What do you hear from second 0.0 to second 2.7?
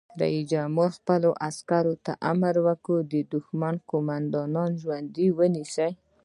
رئیس جمهور خپلو عسکرو ته امر